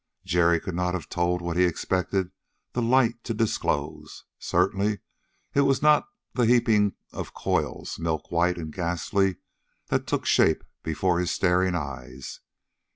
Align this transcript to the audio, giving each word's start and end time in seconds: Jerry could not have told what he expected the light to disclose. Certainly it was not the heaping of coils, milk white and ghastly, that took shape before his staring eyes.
Jerry 0.25 0.59
could 0.59 0.73
not 0.73 0.95
have 0.95 1.09
told 1.09 1.43
what 1.43 1.57
he 1.57 1.63
expected 1.63 2.31
the 2.73 2.81
light 2.81 3.23
to 3.23 3.35
disclose. 3.35 4.23
Certainly 4.39 4.97
it 5.53 5.61
was 5.61 5.83
not 5.83 6.07
the 6.33 6.47
heaping 6.47 6.95
of 7.13 7.35
coils, 7.35 7.99
milk 7.99 8.31
white 8.31 8.57
and 8.57 8.73
ghastly, 8.73 9.35
that 9.89 10.07
took 10.07 10.25
shape 10.25 10.63
before 10.81 11.19
his 11.19 11.29
staring 11.29 11.75
eyes. 11.75 12.39